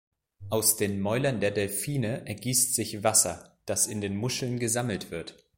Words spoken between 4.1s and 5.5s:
Muscheln gesammelt wird.